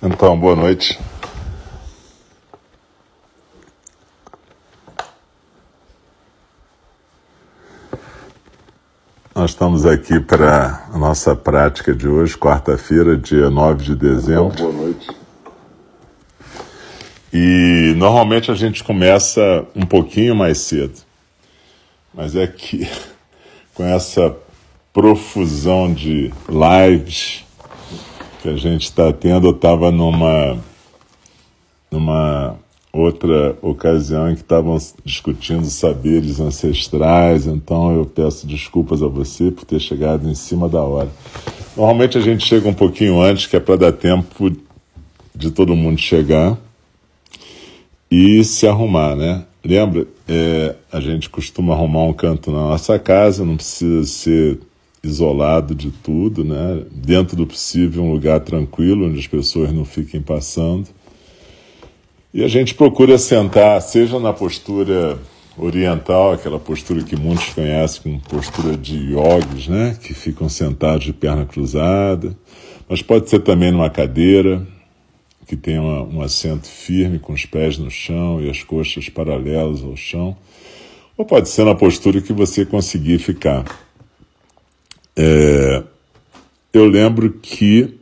[0.00, 0.96] Então, boa noite.
[9.34, 14.56] Nós estamos aqui para a nossa prática de hoje, quarta-feira, dia 9 de dezembro.
[14.56, 15.08] Boa noite.
[17.32, 20.94] E normalmente a gente começa um pouquinho mais cedo,
[22.14, 22.88] mas é que
[23.74, 24.36] com essa
[24.92, 27.47] profusão de lives
[28.42, 30.58] que a gente está tendo, eu estava numa,
[31.90, 32.56] numa
[32.92, 39.64] outra ocasião em que estavam discutindo saberes ancestrais, então eu peço desculpas a você por
[39.64, 41.08] ter chegado em cima da hora.
[41.76, 44.50] Normalmente a gente chega um pouquinho antes, que é para dar tempo
[45.34, 46.58] de todo mundo chegar
[48.10, 49.44] e se arrumar, né?
[49.64, 50.06] Lembra?
[50.26, 54.58] É, a gente costuma arrumar um canto na nossa casa, não precisa ser
[55.02, 56.82] isolado de tudo, né?
[56.92, 60.88] Dentro do possível, um lugar tranquilo onde as pessoas não fiquem passando.
[62.32, 65.18] E a gente procura sentar, seja na postura
[65.56, 69.96] oriental, aquela postura que muitos conhecem como postura de yogis, né?
[70.00, 72.36] Que ficam sentados de perna cruzada,
[72.88, 74.66] mas pode ser também numa cadeira,
[75.46, 79.96] que tenha um assento firme com os pés no chão e as coxas paralelas ao
[79.96, 80.36] chão,
[81.16, 83.64] ou pode ser na postura que você conseguir ficar.
[85.20, 85.82] É,
[86.72, 87.98] eu lembro que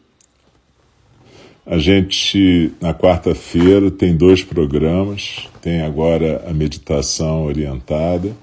[1.65, 5.49] a gente, na quarta-feira, tem dois programas.
[5.63, 8.37] Tem agora a meditação orientada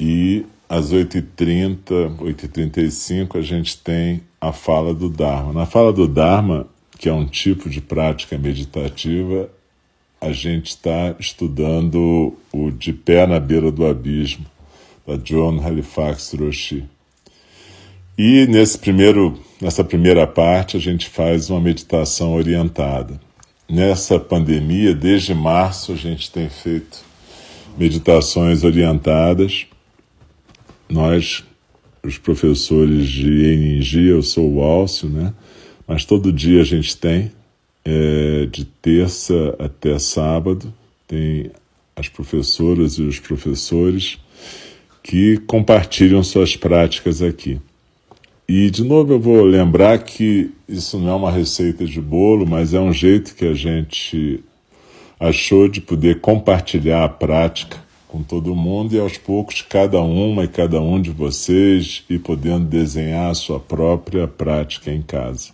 [0.00, 5.52] e às 8h30, 8h35, a gente tem a fala do Dharma.
[5.52, 6.66] Na fala do Dharma,
[6.98, 9.50] que é um tipo de prática meditativa,
[10.20, 14.46] a gente está estudando o De Pé na Beira do Abismo,
[15.06, 16.84] da John Halifax Roshi.
[18.18, 23.20] E nesse primeiro, nessa primeira parte a gente faz uma meditação orientada.
[23.70, 26.98] Nessa pandemia, desde março, a gente tem feito
[27.78, 29.66] meditações orientadas.
[30.88, 31.44] Nós,
[32.02, 35.32] os professores de Eningi, eu sou o Alcio, né?
[35.86, 37.30] Mas todo dia a gente tem,
[37.84, 40.74] é, de terça até sábado,
[41.06, 41.52] tem
[41.94, 44.18] as professoras e os professores
[45.04, 47.60] que compartilham suas práticas aqui.
[48.50, 52.72] E, de novo, eu vou lembrar que isso não é uma receita de bolo, mas
[52.72, 54.42] é um jeito que a gente
[55.20, 57.76] achou de poder compartilhar a prática
[58.06, 62.64] com todo mundo e, aos poucos, cada uma e cada um de vocês ir podendo
[62.64, 65.50] desenhar a sua própria prática em casa.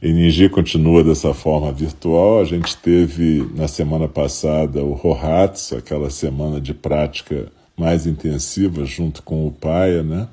[0.00, 2.40] Energia continua dessa forma virtual.
[2.40, 9.22] A gente teve na semana passada o Rohatsu, aquela semana de prática mais intensiva junto
[9.22, 10.26] com o Paia, né?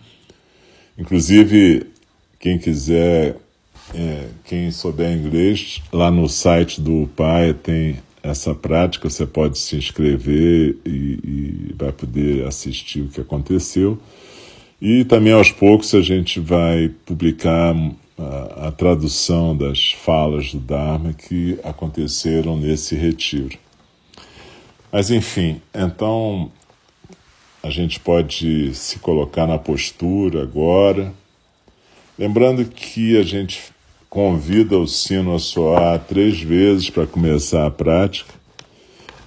[0.98, 1.88] Inclusive,
[2.40, 3.36] quem quiser,
[3.94, 9.76] é, quem souber inglês, lá no site do pai tem essa prática, você pode se
[9.76, 14.00] inscrever e, e vai poder assistir o que aconteceu.
[14.82, 17.76] E também aos poucos a gente vai publicar
[18.18, 23.58] a, a, tradução das falas do Dharma que aconteceram nesse retiro.
[24.92, 26.52] Mas enfim, então
[27.64, 31.14] a gente pode se colocar na postura agora,
[32.20, 33.72] lembrando que a gente
[34.10, 38.34] convida o sino a soar três vezes para começar a prática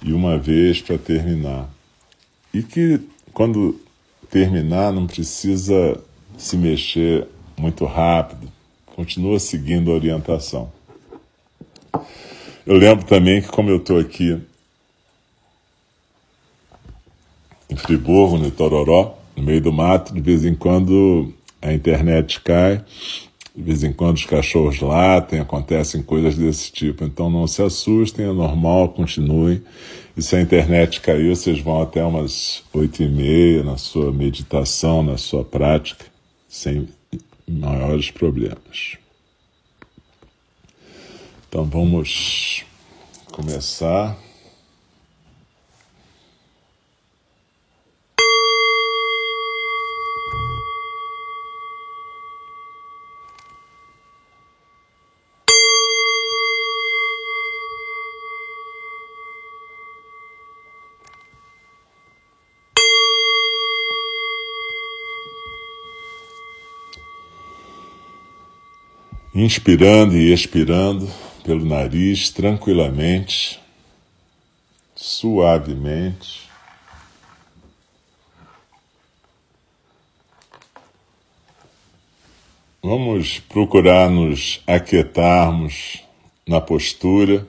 [0.03, 1.67] e uma vez para terminar.
[2.53, 3.01] E que
[3.33, 3.81] quando
[4.29, 5.99] terminar não precisa
[6.37, 7.27] se mexer
[7.57, 8.51] muito rápido,
[8.85, 10.71] continua seguindo a orientação.
[12.67, 14.39] Eu lembro também que, como eu estou aqui
[17.59, 22.83] em Friburgo, no Itororó, no meio do mato, de vez em quando a internet cai,
[23.55, 27.03] de vez em quando os cachorros latem, acontecem coisas desse tipo.
[27.03, 29.61] Então não se assustem, é normal, continuem.
[30.15, 35.03] E se a internet caiu, vocês vão até umas oito e meia na sua meditação,
[35.03, 36.05] na sua prática,
[36.47, 36.87] sem
[37.47, 38.97] maiores problemas.
[41.47, 42.63] Então vamos
[43.31, 44.17] começar.
[69.37, 71.07] Inspirando e expirando
[71.43, 73.59] pelo nariz tranquilamente,
[74.95, 76.47] suavemente.
[82.81, 86.01] Vamos procurar nos aquietarmos
[86.47, 87.47] na postura,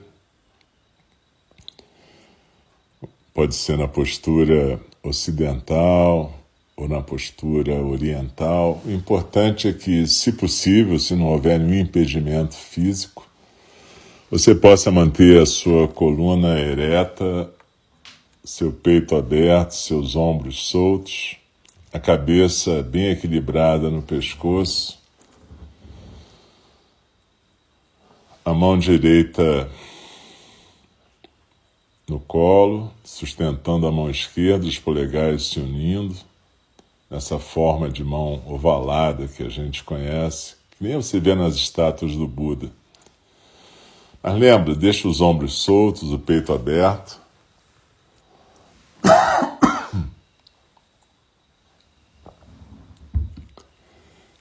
[3.33, 6.38] pode ser na postura ocidental
[6.79, 8.81] ou na postura oriental.
[8.85, 13.27] O importante é que, se possível, se não houver nenhum impedimento físico,
[14.31, 17.51] você possa manter a sua coluna ereta,
[18.45, 21.35] seu peito aberto, seus ombros soltos,
[21.91, 24.97] a cabeça bem equilibrada no pescoço,
[28.45, 29.69] a mão direita
[32.07, 36.28] no colo, sustentando a mão esquerda, os polegares se unindo,
[37.09, 42.15] nessa forma de mão ovalada que a gente conhece, que nem você vê nas estátuas
[42.15, 42.71] do Buda.
[44.21, 47.19] Mas lembra, deixa os ombros soltos, o peito aberto.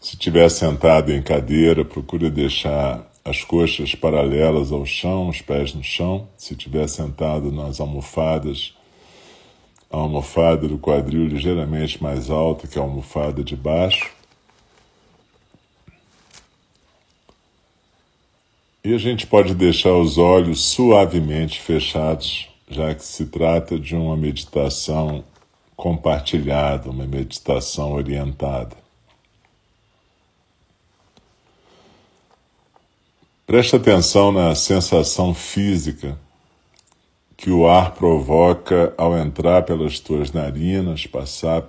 [0.00, 5.84] Se estiver sentado em cadeira, procure deixar as coxas paralelas ao chão, os pés no
[5.84, 6.26] chão.
[6.36, 8.74] Se estiver sentado nas almofadas,
[9.90, 14.10] a almofada do quadril ligeiramente mais alta que a almofada de baixo.
[18.84, 24.16] E a gente pode deixar os olhos suavemente fechados, já que se trata de uma
[24.16, 25.24] meditação
[25.76, 28.76] compartilhada, uma meditação orientada.
[33.46, 36.18] Preste atenção na sensação física
[37.38, 41.64] que o ar provoca ao entrar pelas tuas narinas, passar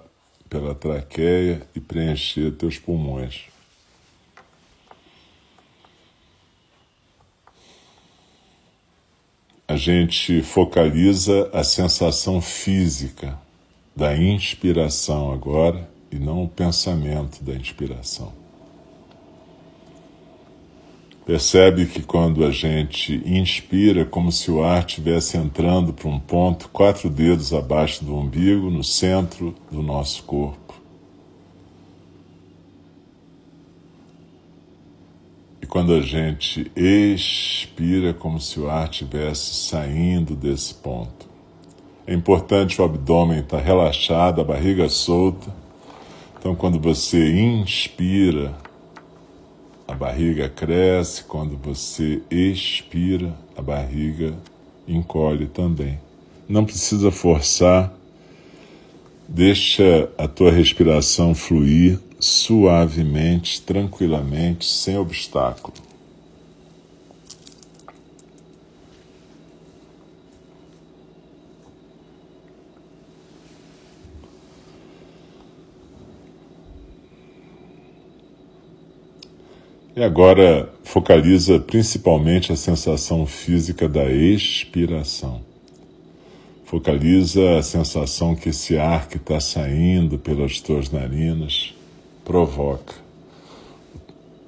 [0.49, 3.43] pela traqueia e preencher teus pulmões.
[9.67, 13.37] A gente focaliza a sensação física
[13.95, 18.38] da inspiração agora e não o pensamento da inspiração.
[21.29, 26.67] Percebe que quando a gente inspira, como se o ar estivesse entrando para um ponto
[26.69, 30.73] quatro dedos abaixo do umbigo, no centro do nosso corpo.
[35.61, 41.29] E quando a gente expira, como se o ar estivesse saindo desse ponto.
[42.07, 45.53] É importante o abdômen estar tá relaxado, a barriga solta.
[46.39, 48.51] Então, quando você inspira,
[49.89, 54.35] a barriga cresce, quando você expira, a barriga
[54.87, 55.99] encolhe também.
[56.47, 57.91] Não precisa forçar,
[59.27, 65.73] deixa a tua respiração fluir suavemente, tranquilamente, sem obstáculo.
[79.95, 85.41] E agora focaliza principalmente a sensação física da expiração.
[86.63, 91.73] Focaliza a sensação que esse ar que está saindo pelas tuas narinas
[92.23, 92.93] provoca.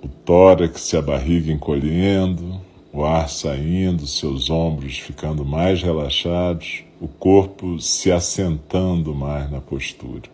[0.03, 2.61] O tórax e a barriga encolhendo,
[2.93, 10.29] o ar saindo, seus ombros ficando mais relaxados, o corpo se assentando mais na postura.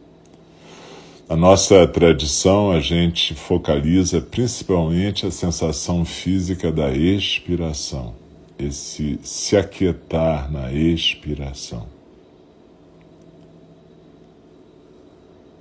[1.30, 8.14] A nossa tradição, a gente focaliza principalmente a sensação física da expiração,
[8.58, 11.86] esse se aquietar na expiração.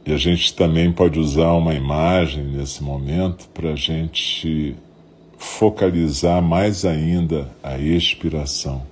[0.06, 4.76] E a gente também pode usar uma imagem nesse momento para a gente
[5.36, 8.86] focalizar mais ainda a expiração.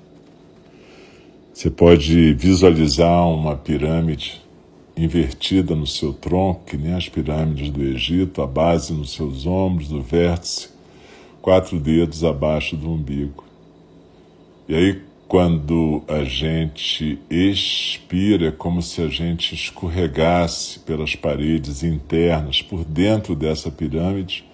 [1.52, 4.43] Você pode visualizar uma pirâmide
[4.96, 9.90] invertida no seu tronco, que nem as pirâmides do Egito, a base nos seus ombros,
[9.92, 10.68] o vértice,
[11.42, 13.44] quatro dedos abaixo do umbigo.
[14.68, 22.62] E aí, quando a gente expira, é como se a gente escorregasse pelas paredes internas,
[22.62, 24.44] por dentro dessa pirâmide,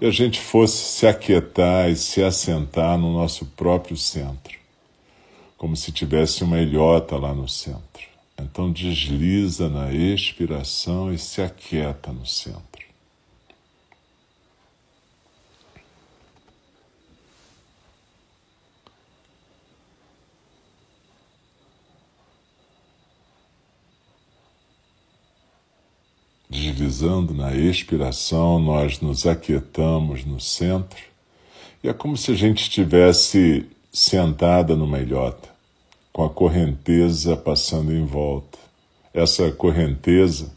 [0.00, 4.58] e a gente fosse se aquietar e se assentar no nosso próprio centro,
[5.56, 8.05] como se tivesse uma ilhota lá no centro.
[8.38, 12.84] Então desliza na expiração e se aquieta no centro.
[26.48, 31.02] Deslizando na expiração, nós nos aquietamos no centro
[31.82, 35.55] e é como se a gente estivesse sentada numa ilhota
[36.16, 38.56] com a correnteza passando em volta.
[39.12, 40.50] Essa correnteza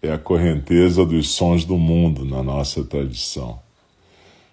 [0.00, 3.58] é a correnteza dos sons do mundo na nossa tradição.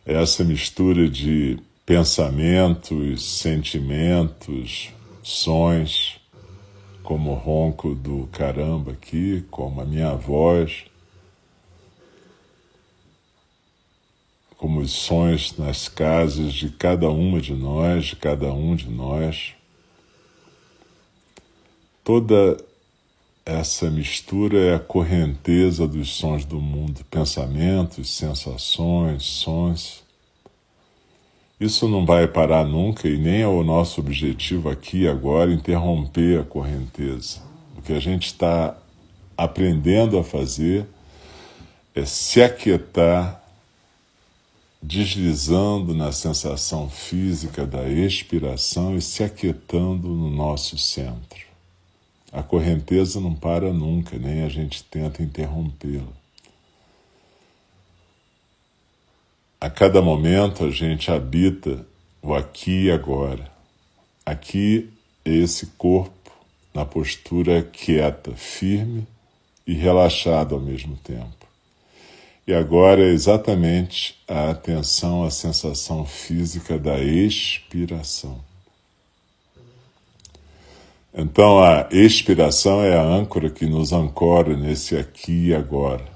[0.03, 4.89] É essa mistura de pensamentos, sentimentos,
[5.21, 6.19] sons,
[7.03, 10.85] como o ronco do caramba aqui, como a minha voz,
[14.57, 19.53] como os sons nas casas de cada uma de nós, de cada um de nós.
[22.03, 22.57] Toda
[23.45, 30.03] essa mistura é a correnteza dos sons do mundo, pensamentos, sensações, sons.
[31.57, 36.43] Isso não vai parar nunca e nem é o nosso objetivo aqui agora interromper a
[36.43, 37.41] correnteza.
[37.77, 38.77] O que a gente está
[39.37, 40.85] aprendendo a fazer
[41.95, 43.41] é se aquietar,
[44.81, 51.52] deslizando na sensação física da expiração e se aquietando no nosso centro.
[52.33, 56.11] A correnteza não para nunca, nem a gente tenta interrompê-la.
[59.61, 61.85] A cada momento a gente habita
[62.23, 63.51] o aqui e agora.
[64.25, 64.89] Aqui
[65.23, 66.31] é esse corpo
[66.73, 69.05] na postura quieta, firme
[69.67, 71.47] e relaxado ao mesmo tempo.
[72.47, 78.52] E agora é exatamente a atenção à sensação física da expiração.
[81.15, 86.11] Então a expiração é a âncora que nos ancora nesse aqui e agora.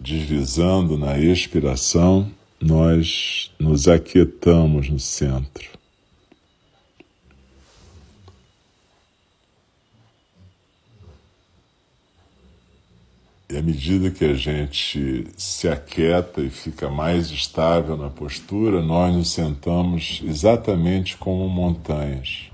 [0.00, 5.79] Deslizando na expiração, nós nos aquietamos no centro.
[13.50, 19.12] E à medida que a gente se aquieta e fica mais estável na postura, nós
[19.12, 22.48] nos sentamos exatamente como montanhas,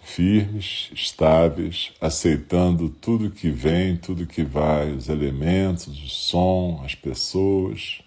[0.00, 8.00] firmes, estáveis, aceitando tudo que vem, tudo que vai, os elementos, o som, as pessoas.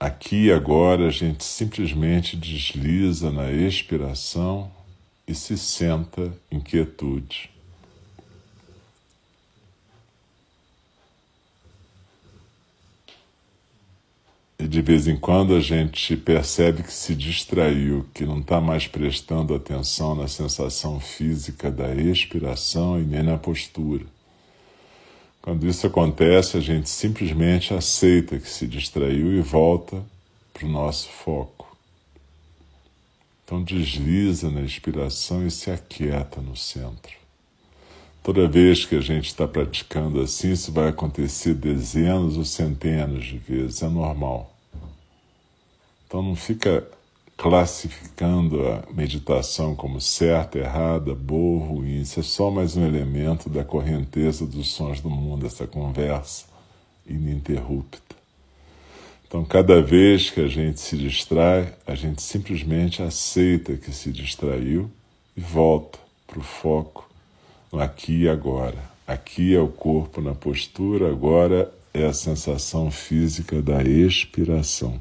[0.00, 4.70] Aqui agora a gente simplesmente desliza na expiração
[5.28, 7.54] e se senta em quietude.
[14.58, 18.86] E de vez em quando a gente percebe que se distraiu, que não está mais
[18.86, 24.04] prestando atenção na sensação física da expiração e nem na postura.
[25.42, 30.02] Quando isso acontece, a gente simplesmente aceita que se distraiu e volta
[30.52, 31.76] para o nosso foco.
[33.44, 37.25] Então desliza na expiração e se aquieta no centro.
[38.26, 43.38] Toda vez que a gente está praticando assim, isso vai acontecer dezenas ou centenas de
[43.38, 44.52] vezes, é normal.
[46.04, 46.84] Então não fica
[47.36, 52.00] classificando a meditação como certa, errada, boa, ruim.
[52.00, 56.46] Isso é só mais um elemento da correnteza dos sons do mundo, essa conversa
[57.06, 58.16] ininterrupta.
[59.28, 64.90] Então, cada vez que a gente se distrai, a gente simplesmente aceita que se distraiu
[65.36, 67.05] e volta para o foco
[67.72, 68.78] aqui e agora.
[69.06, 75.00] Aqui é o corpo na postura, agora é a sensação física da expiração.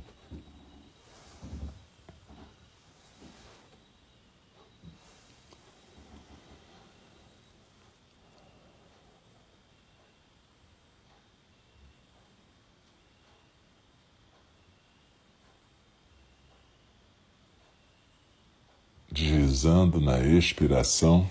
[19.12, 21.26] deslizando na expiração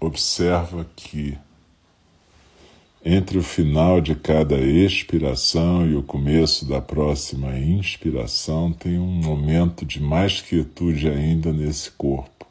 [0.00, 1.36] observa que
[3.04, 9.84] entre o final de cada expiração e o começo da próxima inspiração tem um momento
[9.86, 12.46] de mais quietude ainda nesse corpo,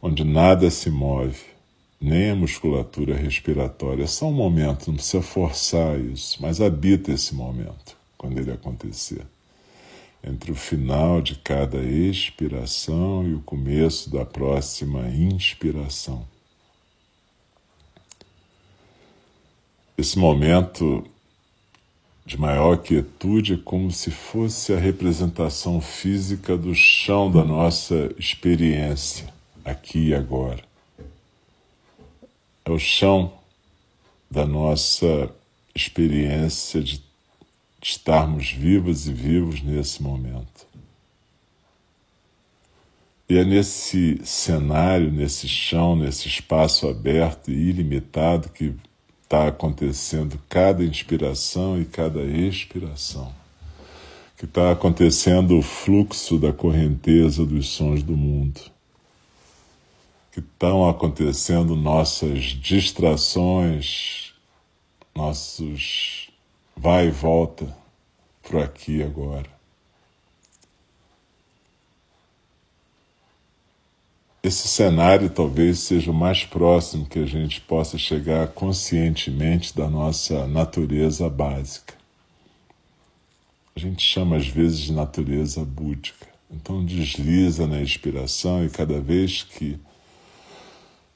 [0.00, 1.44] onde nada se move,
[2.00, 4.04] nem a musculatura respiratória.
[4.04, 9.26] É só um momento, não precisa forçar isso, mas habita esse momento quando ele acontecer
[10.24, 16.31] entre o final de cada expiração e o começo da próxima inspiração.
[20.02, 21.06] Esse momento
[22.26, 29.32] de maior quietude é como se fosse a representação física do chão da nossa experiência,
[29.64, 30.64] aqui e agora.
[32.64, 33.32] É o chão
[34.28, 35.32] da nossa
[35.72, 37.00] experiência de
[37.80, 40.66] estarmos vivas e vivos nesse momento.
[43.28, 48.74] E é nesse cenário, nesse chão, nesse espaço aberto e ilimitado que
[49.32, 53.32] está acontecendo cada inspiração e cada expiração.
[54.36, 58.60] Que está acontecendo o fluxo da correnteza dos sons do mundo.
[60.32, 64.34] Que estão acontecendo nossas distrações
[65.14, 66.30] nossos
[66.76, 67.74] vai e volta
[68.42, 69.51] para aqui agora.
[74.42, 80.48] Esse cenário talvez seja o mais próximo que a gente possa chegar conscientemente da nossa
[80.48, 81.94] natureza básica.
[83.76, 86.26] A gente chama às vezes de natureza búdica.
[86.50, 89.78] Então desliza na inspiração e cada vez que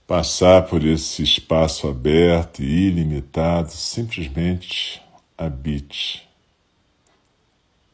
[0.06, 5.02] passar por esse espaço aberto e ilimitado, simplesmente
[5.36, 6.26] habite.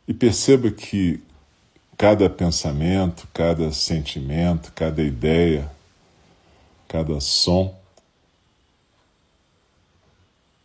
[0.06, 1.22] E perceba que
[2.02, 5.71] cada pensamento, cada sentimento, cada ideia,
[6.88, 7.80] cada som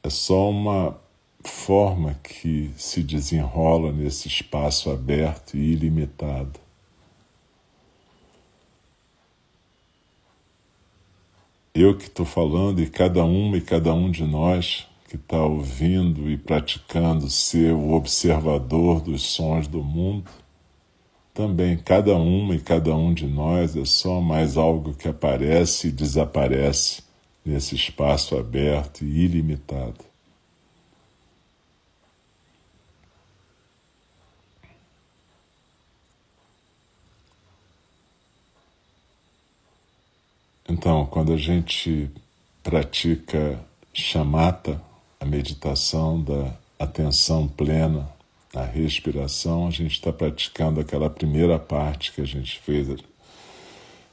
[0.02, 1.00] é só uma
[1.44, 6.60] forma que se desenrola nesse espaço aberto e ilimitado.
[11.72, 16.32] Eu que estou falando e cada uma e cada um de nós que está ouvindo
[16.32, 20.32] e praticando ser o observador dos sons do mundo,
[21.38, 25.92] também cada uma e cada um de nós é só mais algo que aparece e
[25.92, 27.04] desaparece
[27.46, 30.04] nesse espaço aberto e ilimitado.
[40.68, 42.10] Então, quando a gente
[42.64, 43.64] pratica
[43.94, 44.82] chamata,
[45.20, 48.17] a meditação da atenção plena
[48.58, 52.88] na respiração, a gente está praticando aquela primeira parte que a gente fez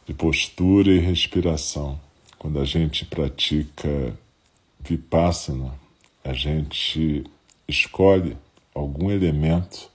[0.06, 1.98] de postura e respiração.
[2.38, 4.14] Quando a gente pratica
[4.78, 5.72] vipassana,
[6.22, 7.24] a gente
[7.66, 8.36] escolhe
[8.74, 9.90] algum elemento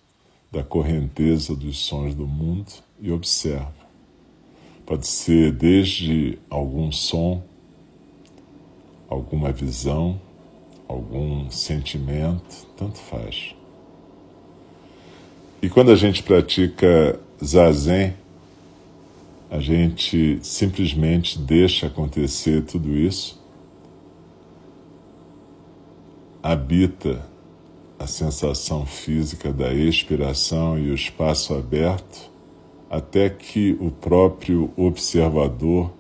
[0.52, 3.72] da correnteza dos sons do mundo e observa.
[4.84, 7.44] Pode ser desde algum som,
[9.08, 10.20] alguma visão,
[10.88, 13.59] algum sentimento, tanto faz.
[15.62, 18.14] E quando a gente pratica zazen,
[19.52, 23.38] a gente simplesmente deixa acontecer tudo isso,
[26.42, 27.26] habita
[27.98, 32.32] a sensação física da expiração e o espaço aberto
[32.90, 35.92] até que o próprio observador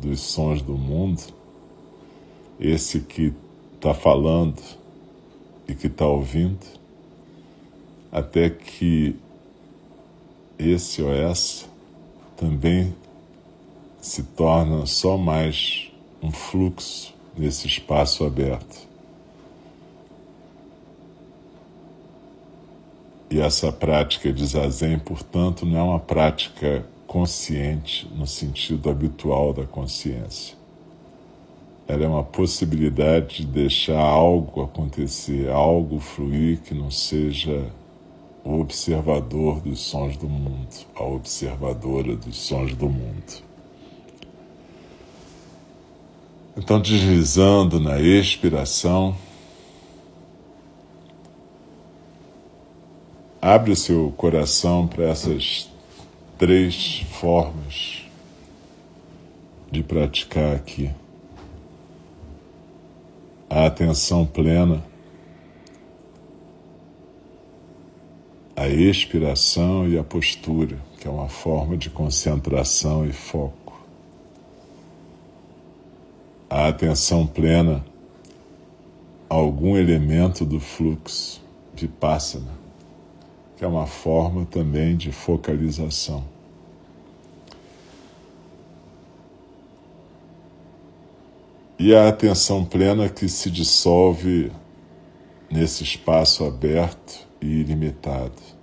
[0.00, 1.22] dos sons do mundo,
[2.58, 3.34] esse que
[3.74, 4.62] está falando
[5.68, 6.77] e que está ouvindo,
[8.10, 9.16] até que
[10.58, 11.66] esse ou essa
[12.36, 12.94] também
[14.00, 15.90] se torna só mais
[16.22, 18.88] um fluxo nesse espaço aberto.
[23.30, 29.64] E essa prática de zazen, portanto, não é uma prática consciente no sentido habitual da
[29.64, 30.56] consciência.
[31.86, 37.66] Ela é uma possibilidade de deixar algo acontecer, algo fluir que não seja
[38.44, 43.48] o observador dos sons do mundo, a observadora dos sons do mundo.
[46.56, 49.14] Então, deslizando na expiração,
[53.40, 55.70] Abre o seu coração para essas
[56.36, 58.02] três formas
[59.70, 60.90] de praticar aqui.
[63.48, 64.82] A atenção plena,
[68.58, 73.80] a expiração e a postura, que é uma forma de concentração e foco.
[76.50, 77.84] A atenção plena,
[79.28, 81.40] algum elemento do fluxo
[82.00, 82.48] pássaro
[83.56, 86.24] que é uma forma também de focalização.
[91.78, 94.50] E a atenção plena que se dissolve
[95.48, 98.58] nesse espaço aberto e ilimitado.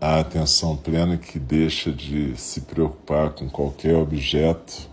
[0.00, 4.90] A atenção plena que deixa de se preocupar com qualquer objeto,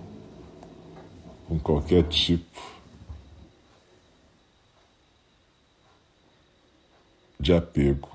[1.48, 2.62] com qualquer tipo
[7.40, 8.10] de apego.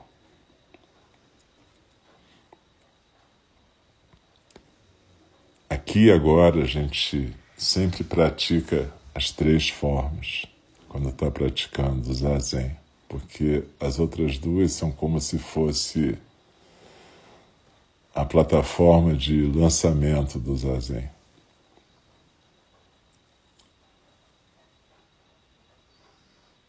[5.68, 10.53] Aqui agora a gente sempre pratica as três formas
[10.94, 12.70] quando está praticando zazen,
[13.09, 16.16] porque as outras duas são como se fosse
[18.14, 21.11] a plataforma de lançamento do zazen.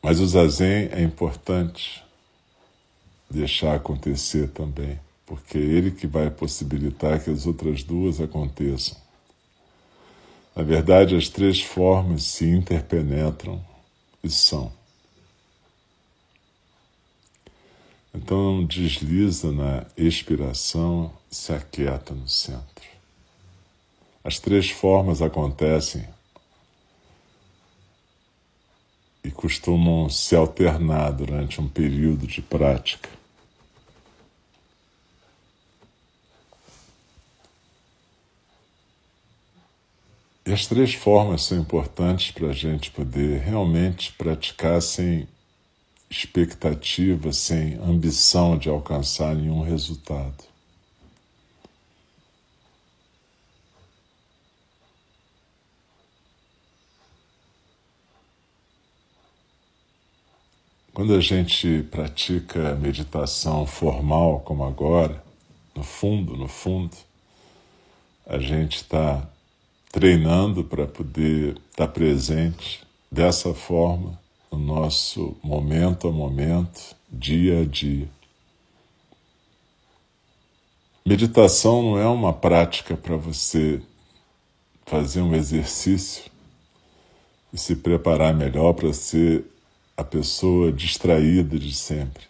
[0.02, 2.04] Mas o zazen é importante
[3.30, 8.98] deixar acontecer também, porque é Ele que vai possibilitar que as outras duas aconteçam.
[10.56, 13.64] Na verdade, as três formas se interpenetram
[14.30, 14.72] são.
[18.14, 22.86] Então desliza na expiração, se aquieta no centro.
[24.24, 26.08] As três formas acontecem
[29.24, 33.10] e costumam se alternar durante um período de prática.
[40.48, 45.28] E as três formas são importantes para a gente poder realmente praticar sem
[46.08, 50.44] expectativa, sem ambição de alcançar nenhum resultado.
[60.94, 65.24] Quando a gente pratica meditação formal, como agora,
[65.74, 66.96] no fundo, no fundo,
[68.28, 69.28] a gente está
[69.96, 74.20] treinando para poder estar presente dessa forma
[74.52, 78.10] no nosso momento a momento, dia a dia.
[81.06, 83.82] Meditação não é uma prática para você
[84.86, 86.26] fazer um exercício
[87.54, 89.46] e se preparar melhor para ser
[89.96, 92.26] a pessoa distraída de sempre.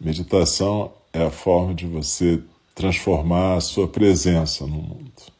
[0.00, 2.42] Meditação é a forma de você
[2.74, 5.35] transformar a sua presença no mundo.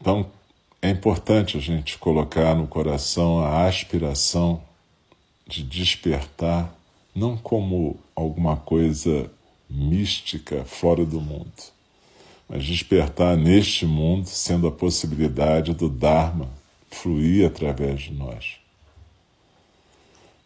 [0.00, 0.26] Então,
[0.80, 4.62] é importante a gente colocar no coração a aspiração
[5.46, 6.74] de despertar,
[7.14, 9.30] não como alguma coisa
[9.68, 11.52] mística fora do mundo,
[12.48, 16.48] mas despertar neste mundo sendo a possibilidade do Dharma
[16.90, 18.56] fluir através de nós.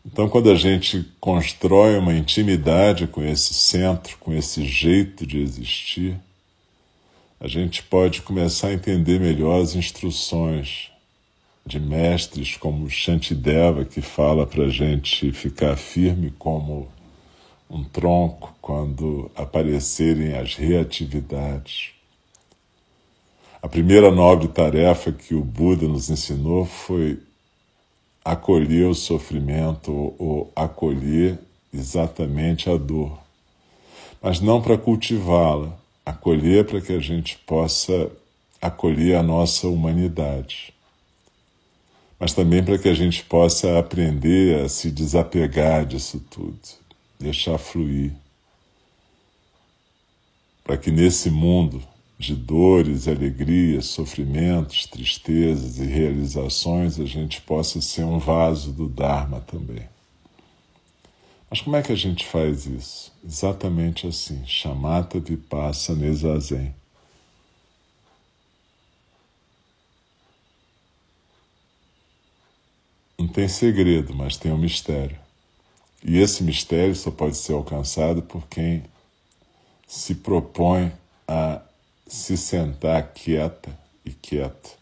[0.04, 6.20] Então, quando a gente constrói uma intimidade com esse centro, com esse jeito de existir,
[7.40, 10.90] a gente pode começar a entender melhor as instruções
[11.66, 16.88] de mestres como Shantideva, que fala para a gente ficar firme como
[17.70, 21.90] um tronco quando aparecerem as reatividades.
[23.62, 27.18] A primeira nobre tarefa que o Buda nos ensinou foi
[28.22, 31.38] acolher o sofrimento ou acolher
[31.72, 33.18] exatamente a dor,
[34.22, 38.10] mas não para cultivá-la, acolher para que a gente possa
[38.60, 40.72] acolher a nossa humanidade,
[42.18, 46.58] mas também para que a gente possa aprender a se desapegar disso tudo,
[47.18, 48.12] deixar fluir,
[50.62, 51.82] para que nesse mundo
[52.18, 59.40] de dores, alegrias, sofrimentos, tristezas e realizações a gente possa ser um vaso do Dharma
[59.40, 59.93] também.
[61.54, 63.12] Mas como é que a gente faz isso?
[63.24, 66.74] Exatamente assim, chamata vipassana zazen.
[73.16, 75.16] Não tem segredo, mas tem um mistério.
[76.02, 78.82] E esse mistério só pode ser alcançado por quem
[79.86, 80.92] se propõe
[81.28, 81.62] a
[82.04, 84.76] se sentar quieta e quieto.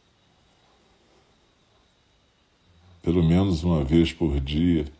[3.02, 4.90] Pelo menos uma vez por dia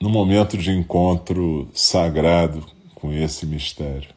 [0.00, 4.14] no momento de encontro sagrado com esse mistério.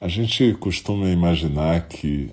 [0.00, 2.30] A gente costuma imaginar que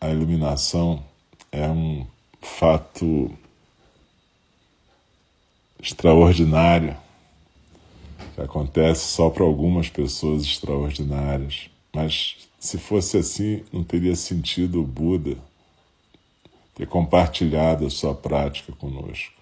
[0.00, 1.04] a iluminação
[1.50, 2.06] é um
[2.40, 3.30] fato
[5.82, 6.96] extraordinário
[8.34, 11.68] que acontece só para algumas pessoas extraordinárias.
[11.92, 15.36] Mas se fosse assim, não teria sentido o Buda
[16.74, 19.41] ter compartilhado a sua prática conosco.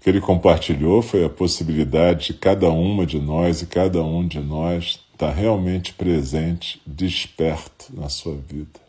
[0.00, 4.26] O que ele compartilhou foi a possibilidade de cada uma de nós e cada um
[4.26, 8.80] de nós estar realmente presente, desperto na sua vida.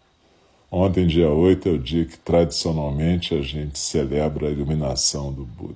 [0.71, 5.76] Ontem, dia 8, é o dia que tradicionalmente a gente celebra a iluminação do Buda.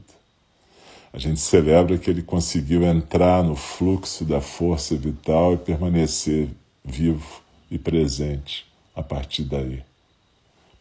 [1.12, 6.48] A gente celebra que ele conseguiu entrar no fluxo da força vital e permanecer
[6.82, 9.84] vivo e presente a partir daí.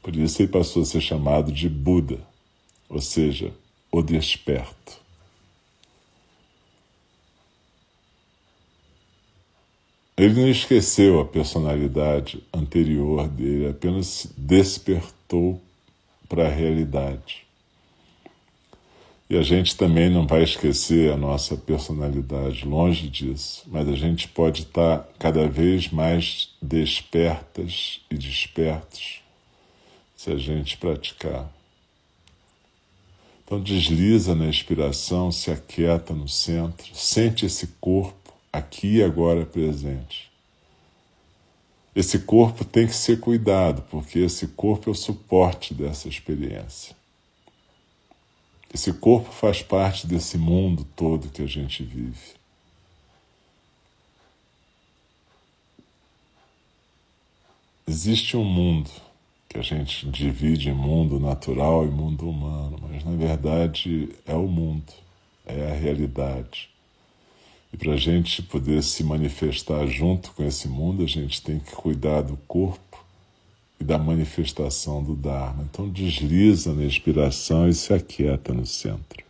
[0.00, 2.20] Por isso ele passou a ser chamado de Buda,
[2.88, 3.52] ou seja,
[3.94, 5.00] o desperto.
[10.16, 15.60] Ele não esqueceu a personalidade anterior dele, apenas despertou
[16.28, 17.46] para a realidade.
[19.30, 24.26] E a gente também não vai esquecer a nossa personalidade, longe disso, mas a gente
[24.26, 29.20] pode estar cada vez mais despertas e despertos
[30.16, 31.48] se a gente praticar.
[33.44, 40.32] Então desliza na expiração, se aquieta no centro, sente esse corpo aqui e agora presente.
[41.94, 46.96] Esse corpo tem que ser cuidado, porque esse corpo é o suporte dessa experiência.
[48.72, 52.34] Esse corpo faz parte desse mundo todo que a gente vive.
[57.86, 58.90] Existe um mundo
[59.54, 64.92] que a gente divide mundo natural e mundo humano, mas na verdade é o mundo,
[65.46, 66.68] é a realidade.
[67.72, 71.70] E para a gente poder se manifestar junto com esse mundo, a gente tem que
[71.70, 73.04] cuidar do corpo
[73.78, 75.64] e da manifestação do Dharma.
[75.70, 79.23] Então desliza na inspiração e se aquieta no centro.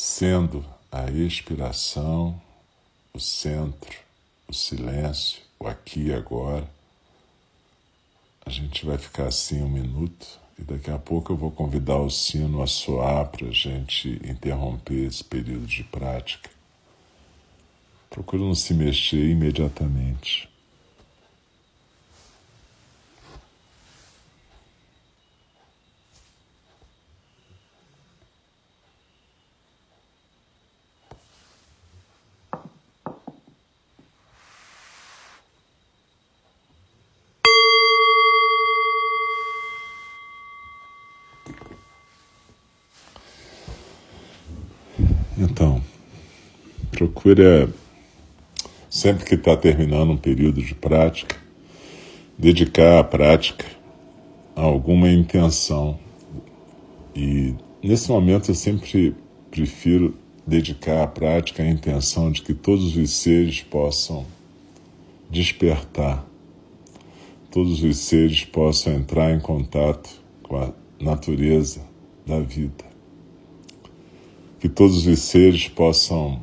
[0.00, 2.40] Sendo a expiração,
[3.12, 3.98] o centro,
[4.48, 6.66] o silêncio, o aqui e agora.
[8.46, 10.26] A gente vai ficar assim um minuto
[10.58, 15.06] e daqui a pouco eu vou convidar o sino a soar para a gente interromper
[15.06, 16.48] esse período de prática.
[18.08, 20.50] Procure não se mexer imediatamente.
[45.42, 45.82] Então,
[47.30, 47.72] procura,
[48.88, 51.36] sempre que está terminando um período de prática,
[52.36, 53.64] dedicar a prática
[54.56, 55.98] a alguma intenção.
[57.14, 59.14] E nesse momento eu sempre
[59.50, 60.16] prefiro
[60.46, 64.26] dedicar a prática à intenção de que todos os seres possam
[65.30, 66.26] despertar,
[67.50, 70.10] todos os seres possam entrar em contato
[70.42, 71.80] com a natureza
[72.26, 72.90] da vida
[74.60, 76.42] que todos os seres possam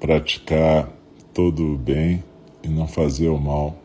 [0.00, 0.88] praticar
[1.34, 2.24] todo o bem
[2.62, 3.78] e não fazer o mal.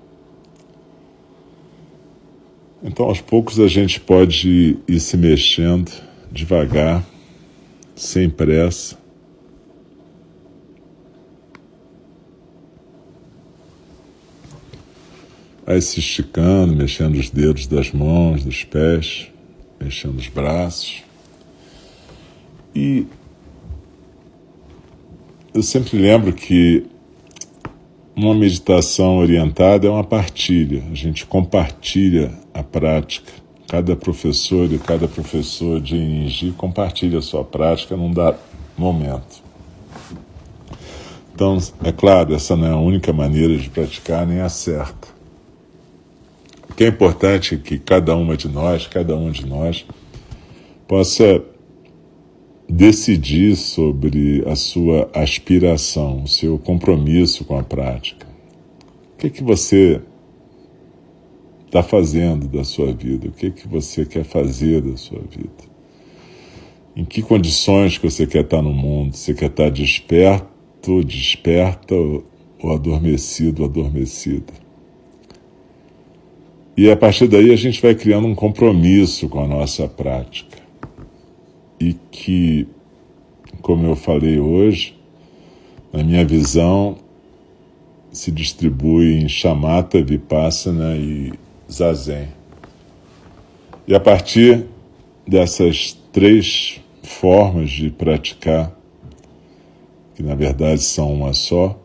[2.82, 5.91] Então, aos poucos, a gente pode ir se mexendo
[6.32, 7.04] devagar,
[7.95, 8.97] sem pressa.
[15.65, 19.32] Vai se esticando, mexendo os dedos das mãos, dos pés,
[19.80, 21.04] mexendo os braços.
[22.75, 23.08] E
[25.56, 26.86] eu sempre lembro que
[28.13, 33.32] uma meditação orientada é uma partilha, a gente compartilha a prática.
[33.65, 38.38] Cada professor e cada professor de Inji compartilha a sua prática num dado
[38.78, 39.41] momento.
[41.34, 45.08] Então, é claro, essa não é a única maneira de praticar, nem a certa.
[46.70, 49.86] O que é importante é que cada uma de nós, cada um de nós,
[50.86, 51.41] possa
[52.67, 58.28] decidir sobre a sua aspiração, o seu compromisso com a prática.
[59.13, 60.01] O que, é que você
[61.65, 63.28] está fazendo da sua vida?
[63.28, 65.75] O que, é que você quer fazer da sua vida?
[66.95, 69.15] Em que condições que você quer estar no mundo?
[69.15, 72.23] Você quer estar desperto, desperta ou
[72.73, 74.54] adormecido, adormecida?
[76.78, 80.64] E a partir daí a gente vai criando um compromisso com a nossa prática
[81.79, 82.67] e que,
[83.61, 84.95] como eu falei hoje,
[85.91, 86.97] na minha visão,
[88.11, 91.33] se distribui em chamata, vipassana e
[91.69, 92.29] zazen.
[93.88, 94.65] E a partir
[95.27, 98.71] dessas três formas de praticar,
[100.15, 101.79] que na verdade são uma só,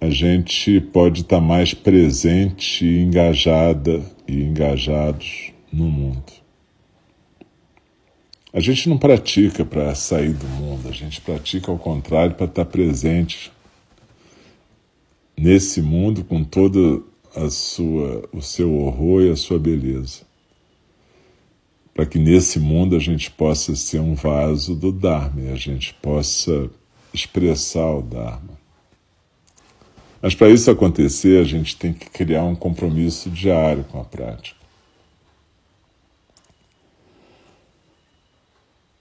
[0.00, 6.43] a gente pode estar mais presente, engajada e engajados no mundo.
[8.54, 12.64] A gente não pratica para sair do mundo, a gente pratica ao contrário para estar
[12.64, 13.50] presente
[15.36, 20.22] nesse mundo com todo a sua, o seu horror e a sua beleza.
[21.92, 26.70] Para que nesse mundo a gente possa ser um vaso do Dharma a gente possa
[27.12, 28.56] expressar o Dharma.
[30.22, 34.63] Mas para isso acontecer, a gente tem que criar um compromisso diário com a prática.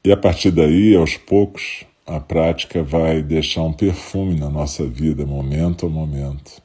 [0.05, 5.25] E a partir daí, aos poucos, a prática vai deixar um perfume na nossa vida,
[5.25, 6.61] momento a momento.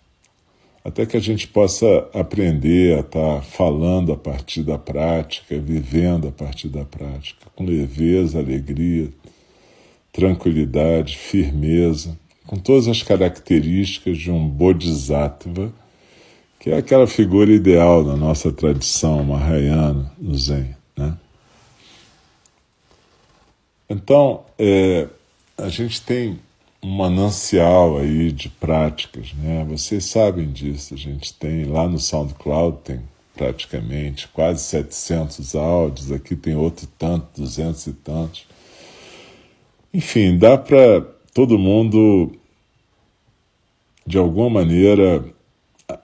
[0.85, 6.33] até que a gente possa aprender a estar falando a partir da prática, vivendo a
[6.33, 9.09] partir da prática, com leveza, alegria,
[10.12, 15.70] tranquilidade, firmeza, com todas as características de um bodhisattva,
[16.59, 20.74] que é aquela figura ideal da nossa tradição mahayana no Zen.
[20.96, 21.14] Né?
[23.88, 25.09] Então, é,
[25.57, 26.38] a gente tem
[26.83, 29.64] um manancial aí de práticas, né?
[29.68, 33.01] Vocês sabem disso, a gente tem lá no SoundCloud tem
[33.35, 38.46] praticamente quase 700 áudios, aqui tem outro tanto, 200 e tantos.
[39.94, 41.01] Enfim, dá para
[41.33, 42.33] todo mundo
[44.05, 45.24] de alguma maneira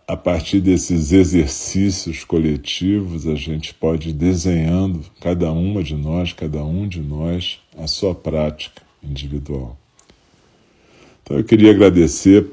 [0.07, 6.65] a partir desses exercícios coletivos, a gente pode ir desenhando, cada uma de nós, cada
[6.65, 9.77] um de nós, a sua prática individual.
[11.23, 12.47] Então eu queria agradecer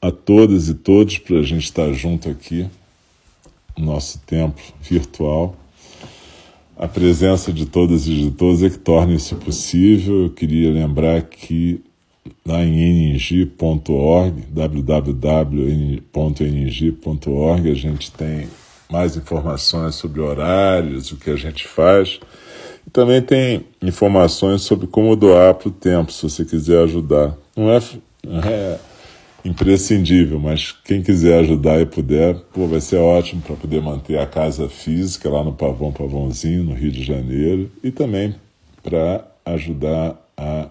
[0.00, 2.66] a todas e todos por a gente estar junto aqui,
[3.76, 5.56] no nosso templo virtual.
[6.76, 10.24] A presença de todas e de todos é que torna isso possível.
[10.24, 11.82] Eu queria lembrar que
[12.44, 16.00] lá em ning.org, www.ning.org,
[17.70, 18.48] a gente tem
[18.90, 22.20] mais informações sobre horários, o que a gente faz.
[22.92, 27.36] Também tem informações sobre como doar para o tempo, se você quiser ajudar.
[27.56, 27.80] Não é
[28.48, 28.78] é
[29.44, 34.26] imprescindível, mas quem quiser ajudar e puder, pô, vai ser ótimo para poder manter a
[34.26, 38.34] casa física lá no Pavão Pavãozinho, no Rio de Janeiro, e também
[38.82, 40.68] para ajudar a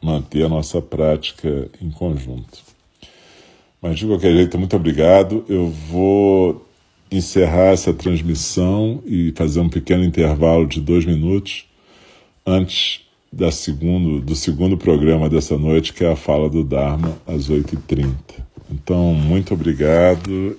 [0.00, 2.62] manter a nossa prática em conjunto.
[3.80, 5.44] Mas de qualquer jeito, muito obrigado.
[5.48, 6.67] Eu vou
[7.10, 11.66] encerrar essa transmissão e fazer um pequeno intervalo de dois minutos
[12.46, 13.00] antes
[13.32, 18.08] da segundo, do segundo programa dessa noite, que é a fala do Dharma, às 8h30.
[18.70, 20.56] Então, muito obrigado